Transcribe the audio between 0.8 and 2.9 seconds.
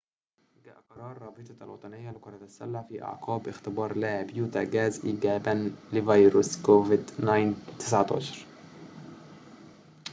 قرار رابطة الوطنية لكرة السلة